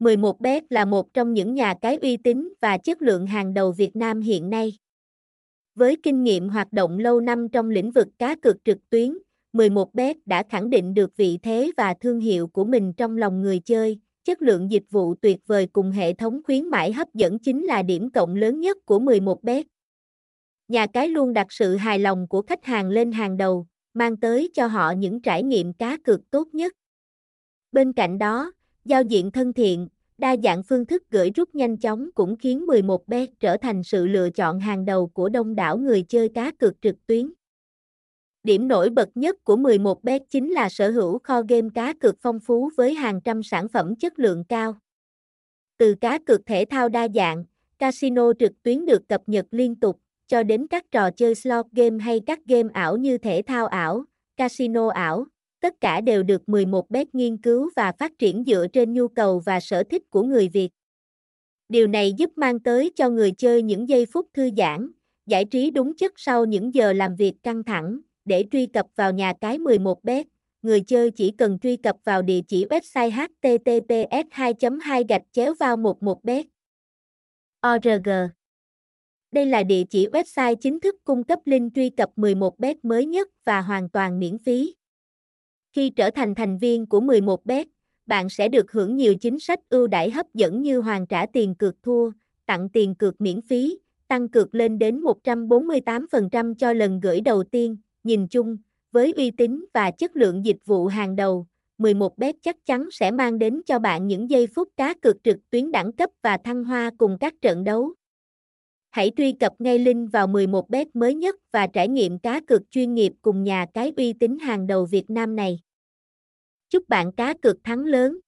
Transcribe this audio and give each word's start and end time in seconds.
11bet 0.00 0.62
là 0.70 0.84
một 0.84 1.14
trong 1.14 1.34
những 1.34 1.54
nhà 1.54 1.74
cái 1.82 1.96
uy 1.96 2.16
tín 2.16 2.52
và 2.60 2.78
chất 2.78 3.02
lượng 3.02 3.26
hàng 3.26 3.54
đầu 3.54 3.72
Việt 3.72 3.96
Nam 3.96 4.20
hiện 4.20 4.50
nay. 4.50 4.72
Với 5.74 5.96
kinh 6.02 6.22
nghiệm 6.22 6.48
hoạt 6.48 6.72
động 6.72 6.98
lâu 6.98 7.20
năm 7.20 7.48
trong 7.48 7.70
lĩnh 7.70 7.90
vực 7.90 8.08
cá 8.18 8.36
cược 8.36 8.64
trực 8.64 8.78
tuyến, 8.90 9.18
11bet 9.52 10.14
đã 10.26 10.42
khẳng 10.50 10.70
định 10.70 10.94
được 10.94 11.16
vị 11.16 11.38
thế 11.42 11.70
và 11.76 11.94
thương 11.94 12.20
hiệu 12.20 12.46
của 12.46 12.64
mình 12.64 12.92
trong 12.92 13.16
lòng 13.16 13.42
người 13.42 13.58
chơi. 13.58 13.98
Chất 14.24 14.42
lượng 14.42 14.70
dịch 14.70 14.84
vụ 14.90 15.14
tuyệt 15.14 15.38
vời 15.46 15.66
cùng 15.72 15.90
hệ 15.90 16.12
thống 16.12 16.40
khuyến 16.44 16.66
mãi 16.66 16.92
hấp 16.92 17.14
dẫn 17.14 17.38
chính 17.38 17.64
là 17.64 17.82
điểm 17.82 18.10
cộng 18.10 18.34
lớn 18.34 18.60
nhất 18.60 18.76
của 18.84 18.98
11bet. 18.98 19.64
Nhà 20.68 20.86
cái 20.86 21.08
luôn 21.08 21.32
đặt 21.32 21.46
sự 21.50 21.76
hài 21.76 21.98
lòng 21.98 22.28
của 22.28 22.42
khách 22.42 22.64
hàng 22.64 22.88
lên 22.88 23.12
hàng 23.12 23.36
đầu, 23.36 23.66
mang 23.94 24.16
tới 24.16 24.50
cho 24.54 24.66
họ 24.66 24.90
những 24.90 25.22
trải 25.22 25.42
nghiệm 25.42 25.72
cá 25.72 25.96
cược 26.04 26.30
tốt 26.30 26.48
nhất. 26.52 26.72
Bên 27.72 27.92
cạnh 27.92 28.18
đó, 28.18 28.52
giao 28.84 29.02
diện 29.02 29.30
thân 29.30 29.52
thiện, 29.52 29.88
đa 30.18 30.36
dạng 30.42 30.62
phương 30.62 30.86
thức 30.86 31.02
gửi 31.10 31.30
rút 31.30 31.54
nhanh 31.54 31.76
chóng 31.76 32.10
cũng 32.14 32.36
khiến 32.36 32.66
11bet 32.66 33.26
trở 33.40 33.56
thành 33.56 33.82
sự 33.82 34.06
lựa 34.06 34.30
chọn 34.30 34.60
hàng 34.60 34.84
đầu 34.84 35.06
của 35.06 35.28
đông 35.28 35.54
đảo 35.54 35.78
người 35.78 36.02
chơi 36.02 36.28
cá 36.28 36.50
cược 36.50 36.82
trực 36.82 37.06
tuyến. 37.06 37.32
Điểm 38.42 38.68
nổi 38.68 38.90
bật 38.90 39.08
nhất 39.14 39.36
của 39.44 39.56
11bet 39.56 40.20
chính 40.28 40.50
là 40.52 40.68
sở 40.68 40.90
hữu 40.90 41.18
kho 41.18 41.42
game 41.48 41.68
cá 41.74 41.94
cược 41.94 42.14
phong 42.20 42.40
phú 42.40 42.70
với 42.76 42.94
hàng 42.94 43.20
trăm 43.20 43.42
sản 43.42 43.68
phẩm 43.68 43.96
chất 43.96 44.18
lượng 44.18 44.44
cao. 44.44 44.76
Từ 45.78 45.94
cá 45.94 46.18
cược 46.18 46.46
thể 46.46 46.64
thao 46.70 46.88
đa 46.88 47.08
dạng, 47.14 47.44
casino 47.78 48.32
trực 48.38 48.52
tuyến 48.62 48.86
được 48.86 49.08
cập 49.08 49.22
nhật 49.26 49.46
liên 49.50 49.76
tục, 49.76 50.00
cho 50.26 50.42
đến 50.42 50.66
các 50.66 50.90
trò 50.90 51.10
chơi 51.10 51.34
slot 51.34 51.66
game 51.72 51.98
hay 52.04 52.20
các 52.26 52.46
game 52.46 52.68
ảo 52.72 52.96
như 52.96 53.18
thể 53.18 53.42
thao 53.46 53.66
ảo, 53.66 54.04
casino 54.36 54.88
ảo, 54.88 55.26
tất 55.60 55.80
cả 55.80 56.00
đều 56.00 56.22
được 56.22 56.42
11bet 56.46 57.04
nghiên 57.12 57.36
cứu 57.36 57.70
và 57.76 57.92
phát 57.92 58.12
triển 58.18 58.44
dựa 58.46 58.66
trên 58.72 58.92
nhu 58.92 59.08
cầu 59.08 59.38
và 59.38 59.60
sở 59.60 59.82
thích 59.82 60.10
của 60.10 60.22
người 60.22 60.48
Việt. 60.48 60.68
Điều 61.68 61.86
này 61.86 62.12
giúp 62.12 62.30
mang 62.36 62.60
tới 62.60 62.90
cho 62.96 63.10
người 63.10 63.30
chơi 63.30 63.62
những 63.62 63.88
giây 63.88 64.06
phút 64.06 64.28
thư 64.34 64.50
giãn, 64.56 64.90
giải 65.26 65.44
trí 65.44 65.70
đúng 65.70 65.96
chất 65.96 66.12
sau 66.16 66.44
những 66.44 66.74
giờ 66.74 66.92
làm 66.92 67.16
việc 67.16 67.34
căng 67.42 67.64
thẳng. 67.64 68.00
Để 68.24 68.44
truy 68.50 68.66
cập 68.66 68.86
vào 68.96 69.12
nhà 69.12 69.32
cái 69.40 69.58
11bet, 69.58 70.24
người 70.62 70.80
chơi 70.80 71.10
chỉ 71.10 71.30
cần 71.38 71.58
truy 71.58 71.76
cập 71.76 71.96
vào 72.04 72.22
địa 72.22 72.40
chỉ 72.48 72.64
website 72.64 73.10
https 73.10 74.26
2 74.30 74.54
2 74.82 75.04
gạch 75.08 75.22
chéo 75.32 75.54
vào 75.54 75.76
11bet. 75.76 76.44
org 77.74 78.30
đây 79.32 79.46
là 79.46 79.62
địa 79.62 79.84
chỉ 79.90 80.06
website 80.06 80.54
chính 80.54 80.80
thức 80.80 80.94
cung 81.04 81.24
cấp 81.24 81.38
link 81.44 81.74
truy 81.74 81.90
cập 81.90 82.10
11bet 82.16 82.74
mới 82.82 83.06
nhất 83.06 83.28
và 83.44 83.60
hoàn 83.60 83.88
toàn 83.88 84.20
miễn 84.20 84.38
phí. 84.38 84.74
Khi 85.72 85.90
trở 85.90 86.10
thành 86.10 86.34
thành 86.34 86.58
viên 86.58 86.86
của 86.86 87.00
11bet, 87.00 87.64
bạn 88.06 88.28
sẽ 88.28 88.48
được 88.48 88.72
hưởng 88.72 88.96
nhiều 88.96 89.14
chính 89.14 89.38
sách 89.38 89.60
ưu 89.68 89.86
đãi 89.86 90.10
hấp 90.10 90.26
dẫn 90.34 90.62
như 90.62 90.80
hoàn 90.80 91.06
trả 91.06 91.26
tiền 91.26 91.54
cược 91.54 91.82
thua, 91.82 92.10
tặng 92.46 92.68
tiền 92.68 92.94
cược 92.94 93.20
miễn 93.20 93.40
phí, 93.42 93.78
tăng 94.08 94.28
cược 94.28 94.54
lên 94.54 94.78
đến 94.78 95.00
148% 95.00 96.54
cho 96.54 96.72
lần 96.72 97.00
gửi 97.00 97.20
đầu 97.20 97.44
tiên. 97.44 97.76
Nhìn 98.04 98.28
chung, 98.28 98.56
với 98.92 99.12
uy 99.12 99.30
tín 99.30 99.64
và 99.74 99.90
chất 99.90 100.16
lượng 100.16 100.44
dịch 100.44 100.66
vụ 100.66 100.86
hàng 100.86 101.16
đầu, 101.16 101.46
11bet 101.78 102.32
chắc 102.42 102.56
chắn 102.66 102.88
sẽ 102.92 103.10
mang 103.10 103.38
đến 103.38 103.60
cho 103.66 103.78
bạn 103.78 104.06
những 104.06 104.30
giây 104.30 104.46
phút 104.46 104.68
cá 104.76 104.94
cược 104.94 105.24
trực 105.24 105.36
tuyến 105.50 105.72
đẳng 105.72 105.92
cấp 105.92 106.10
và 106.22 106.36
thăng 106.36 106.64
hoa 106.64 106.90
cùng 106.98 107.16
các 107.20 107.34
trận 107.42 107.64
đấu. 107.64 107.92
Hãy 108.90 109.12
truy 109.16 109.32
cập 109.32 109.52
ngay 109.60 109.78
link 109.78 110.12
vào 110.12 110.26
11bet 110.26 110.84
mới 110.94 111.14
nhất 111.14 111.34
và 111.52 111.66
trải 111.66 111.88
nghiệm 111.88 112.18
cá 112.18 112.40
cược 112.40 112.62
chuyên 112.70 112.94
nghiệp 112.94 113.12
cùng 113.22 113.44
nhà 113.44 113.66
cái 113.74 113.92
uy 113.96 114.12
tín 114.12 114.38
hàng 114.38 114.66
đầu 114.66 114.86
Việt 114.86 115.10
Nam 115.10 115.36
này. 115.36 115.60
Chúc 116.68 116.88
bạn 116.88 117.12
cá 117.12 117.34
cược 117.42 117.56
thắng 117.64 117.84
lớn! 117.84 118.18